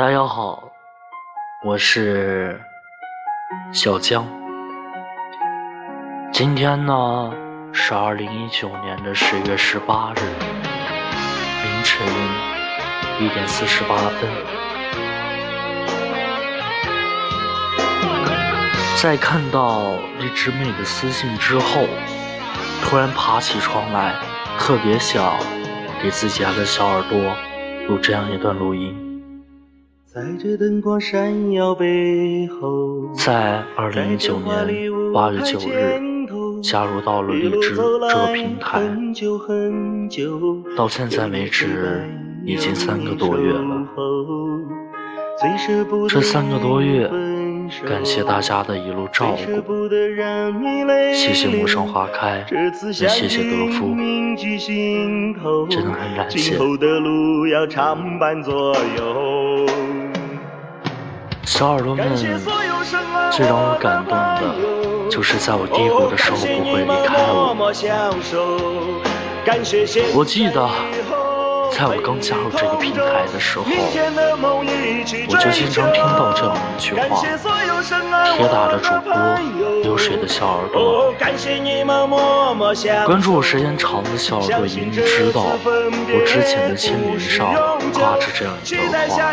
[0.00, 0.72] 大家好，
[1.62, 2.58] 我是
[3.70, 4.26] 小江。
[6.32, 7.30] 今天呢
[7.70, 10.20] 是二零一九年的十月十八日
[11.64, 12.06] 凌晨
[13.20, 14.30] 一点四十八分，
[18.96, 21.82] 在看到荔枝妹的私信之后，
[22.82, 24.14] 突然爬起床来，
[24.58, 25.36] 特别想
[26.02, 27.36] 给自己家的小耳朵
[27.86, 29.09] 录这样一段录音。
[30.12, 34.66] 在这灯光闪耀背后，在二零一九年
[35.14, 36.00] 八月九日。
[36.60, 38.82] 加入到了荔枝这个平台，
[40.76, 42.02] 到现在为止
[42.44, 43.86] 已经三个多月了。
[46.08, 47.08] 这三个多月，
[47.86, 49.88] 感谢大家的一路照顾，
[51.14, 53.94] 谢谢陌上花开，也谢谢德夫，
[55.70, 56.58] 真的很感谢。
[61.44, 62.16] 小耳朵们，
[63.32, 64.54] 最让我感动的。
[65.10, 67.52] 就是在我低谷的时候不会离开我。
[70.14, 70.68] 我记得，
[71.72, 77.00] 在我刚加入这个平台的时候，我就经常听到这样一句话
[78.36, 79.12] ：“铁打的主播，
[79.82, 81.14] 流水的小耳朵。”
[83.06, 87.54] 关注我时间长的小耳朵一定知道，我之前的签名上
[87.92, 89.32] 挂着这样一段话：“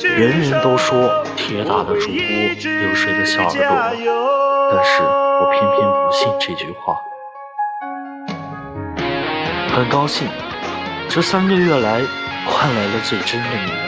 [0.00, 3.58] 人人都说铁打的主播，流水的小耳朵。”
[4.72, 6.96] 但是我偏偏不信这句话。
[9.72, 10.28] 很高兴，
[11.12, 12.00] 这三个月来
[12.46, 13.80] 换来了最真的你们。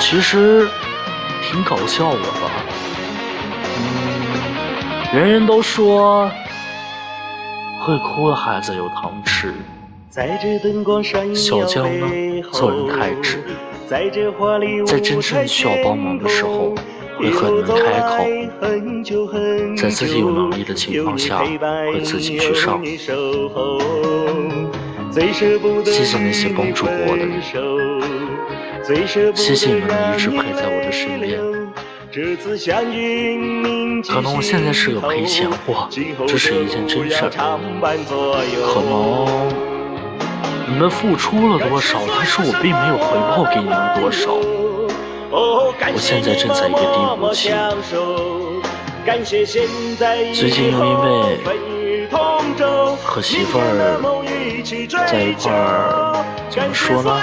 [0.00, 0.68] 其实
[1.40, 2.50] 挺搞笑的吧？
[3.78, 6.28] 嗯，人人都说
[7.82, 9.54] 会哭的孩子有糖吃。
[10.10, 13.44] 小江呢，做人太直，
[13.86, 16.74] 在真正需要帮忙的时候。
[17.16, 18.12] 会很能开口，
[19.76, 22.82] 在自己有能力的情况下，会自己去上。
[25.84, 27.34] 谢谢那些帮助过我的人，
[29.34, 31.38] 谢谢你们能一直陪在我的身边。
[34.08, 35.88] 可能我现在是个赔钱货，
[36.26, 37.30] 这是一件真事儿。
[37.30, 38.92] 可能
[40.68, 44.36] 你们付出了多少，但是我并没有回报给你们多少。
[45.36, 46.84] 我现在正在一个低
[47.18, 47.50] 谷期，
[50.32, 51.08] 最近又因为
[53.02, 53.62] 和媳妇儿
[55.08, 57.20] 在一块儿，怎么说呢？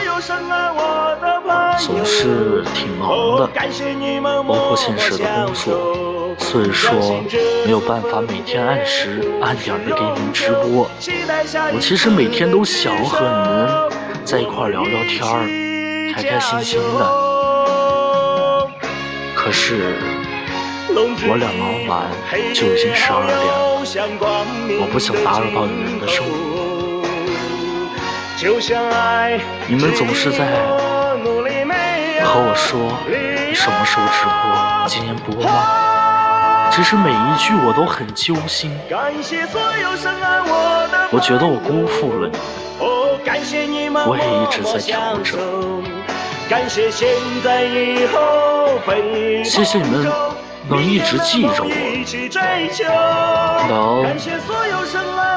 [1.80, 3.48] 总是挺忙的，
[4.46, 6.92] 包括现实的工作，所以说
[7.66, 10.90] 没有办法每天按时按点的给你们直播。
[11.74, 13.90] 我其实每天都想和你们
[14.26, 15.48] 在一块聊聊天儿，
[16.14, 17.31] 开开心心的。
[19.44, 19.98] 可是，
[21.28, 22.06] 我俩忙完
[22.54, 23.42] 就已经十二点了，
[24.80, 26.30] 我不想打扰到你们的生活。
[29.68, 30.46] 你们总是在
[32.24, 32.94] 和我说
[33.56, 36.70] 什么时候直播，今年播吗？
[36.72, 38.72] 其实每一句我都很揪心，
[41.10, 42.38] 我觉得我辜负了你，
[44.08, 45.84] 我也一直在调整。
[46.48, 47.08] 感谢现
[47.44, 48.20] 在以后
[48.86, 48.96] 感
[49.44, 50.06] 谢谢谢你们
[50.68, 51.68] 能一直记着我，
[53.68, 54.18] 能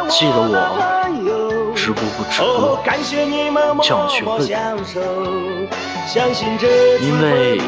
[0.09, 0.51] 记得我
[1.75, 2.81] 直播不直播，
[3.83, 4.41] 这样去问，
[7.03, 7.59] 因为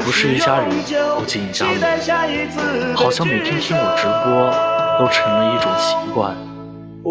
[0.00, 0.68] 不是一家人
[1.18, 1.74] 不进一家门，
[2.96, 4.50] 好像每天听我直播
[4.98, 6.36] 都成了一种习惯。
[7.04, 7.10] 你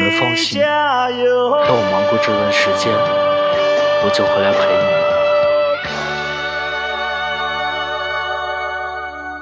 [0.00, 2.92] 们放心，等我忙过这段时间。
[4.06, 4.93] 我就回来陪你。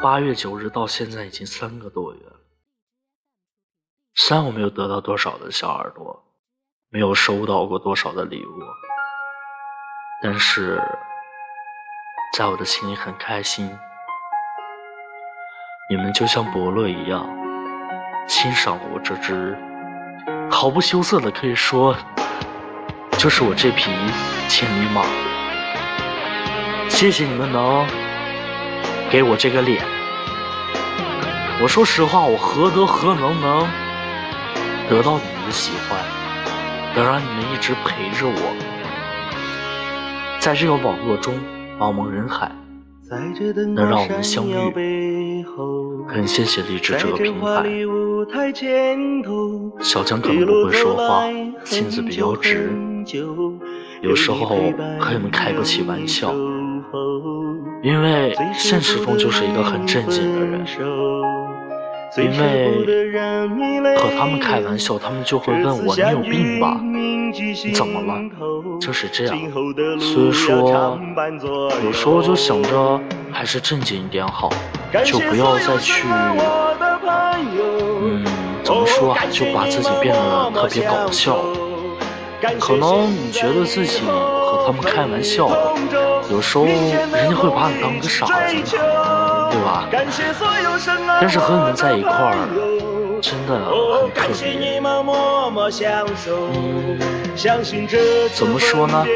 [0.03, 2.33] 八月九日到现在已经三个多月了，
[4.15, 6.25] 虽然我没有得到多少的小耳朵，
[6.89, 8.51] 没有收到过多少的礼物，
[10.21, 10.83] 但是
[12.37, 13.71] 在我的心里很开心。
[15.89, 17.25] 你们就像伯乐一样，
[18.27, 19.57] 欣赏我这只
[20.51, 21.97] 毫不羞涩的可以说。
[23.19, 23.89] 就是我这匹
[24.49, 25.05] 千里马，
[26.89, 27.87] 谢谢你们能
[29.13, 29.85] 给我这个脸。
[31.63, 33.69] 我说实话，我何德何能能
[34.89, 36.01] 得到你们的喜欢，
[36.97, 38.57] 能让你们一直陪着我，
[40.41, 41.35] 在这个网络中
[41.79, 42.51] 茫茫人海，
[43.75, 45.45] 能让我们相遇。
[46.09, 47.65] 很谢谢励志这个平台。
[49.81, 51.27] 小江可能不会说话，
[51.65, 52.73] 性子比较直。
[54.03, 54.45] 有时候
[54.99, 56.35] 和你们开不起玩笑，
[57.83, 60.67] 因为现实中就是一个很正经的人。
[62.19, 66.79] 因为和他们开玩笑，他们就会问我：“你有病吧？
[66.83, 68.21] 你怎么了？”
[68.81, 69.39] 就是这样。
[69.99, 70.99] 所以说，
[71.85, 73.01] 有时候就想着
[73.31, 74.51] 还是正经一点好，
[75.05, 76.07] 就不要再去，
[78.03, 78.25] 嗯，
[78.65, 79.23] 怎么说啊？
[79.31, 81.39] 就把自己变得特别搞笑。
[82.59, 85.49] 可能你觉得自己和他们开玩笑，
[86.31, 88.33] 有时候人家会把你当个傻子。
[89.53, 89.87] 对吧？
[91.21, 92.49] 但是和你们在一块儿，
[93.21, 94.81] 真的很特别。
[96.55, 96.99] 嗯，
[98.35, 99.07] 怎么说呢？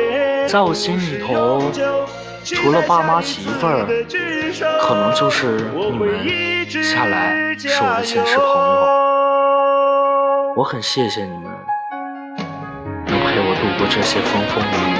[0.46, 1.72] 在我心里头，
[2.44, 3.86] 除了爸妈媳妇儿，
[4.78, 6.24] 可能就是你们
[6.84, 8.52] 下来是我的现实朋友。
[10.54, 11.50] 我很谢谢你们，
[13.66, 14.96] 度过这些风风雨雨。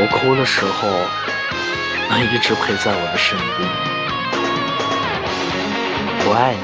[0.00, 0.88] 我哭的时候。
[2.08, 3.68] 能一直陪在我的身边，
[6.24, 6.60] 我爱你。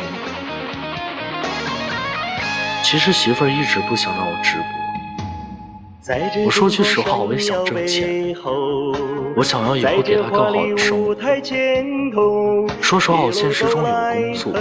[2.84, 4.81] 其实媳妇儿一直不想让我直播。
[6.44, 8.34] 我说句实话，我也想挣钱，
[9.37, 11.14] 我想要以后给她更好的生活。
[12.81, 14.52] 说实话，我现实中有工作，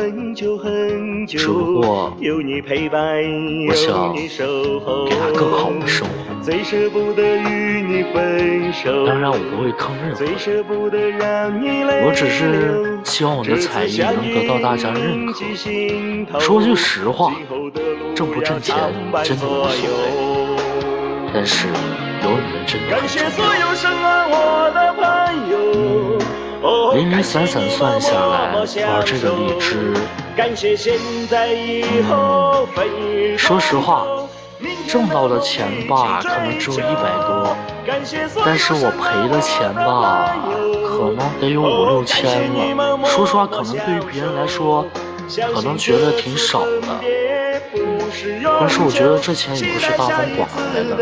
[1.27, 4.27] 只不过我想给
[5.15, 6.13] 她更好的生活。
[9.07, 10.21] 当然，我不会坑任何
[10.95, 16.39] 人，我只是希望我的才艺能得到大家认可。
[16.39, 17.33] 说句实话，
[18.13, 18.75] 挣不挣钱
[19.23, 20.20] 真的无所谓。
[21.33, 23.71] 但是有你们真的很重要。
[26.93, 29.93] 零零散散算下来，玩这个荔枝，
[32.75, 34.05] 嗯，说实话，
[34.87, 37.55] 挣到的钱吧，可能只有一百多，
[38.45, 40.35] 但是我赔的钱吧，
[40.85, 42.99] 可能得有五六千了。
[43.05, 44.85] 说实话，可能对于别人来说，
[45.55, 46.99] 可能觉得挺少的。
[48.59, 50.95] 但是我觉得这钱也不是大风刮来的。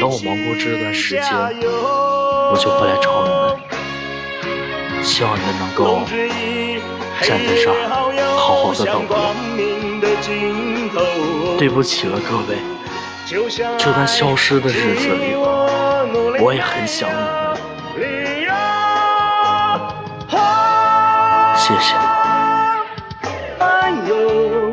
[0.00, 1.24] 等我忙过这段时间，
[2.50, 3.40] 我就会来找你们。
[5.02, 6.00] 希望你们能够
[7.22, 7.74] 站在这儿，
[8.36, 9.12] 好好的等我。
[11.58, 12.58] 对不起了，各位。
[13.78, 15.34] 这段消失的日子里，
[16.40, 17.26] 我也很想你们。
[21.56, 22.15] 谢谢。